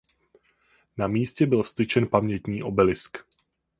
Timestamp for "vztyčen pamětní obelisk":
1.63-3.17